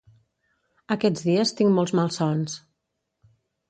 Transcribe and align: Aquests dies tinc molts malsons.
Aquests 0.95 1.27
dies 1.29 1.53
tinc 1.61 1.77
molts 1.79 1.97
malsons. 2.03 2.61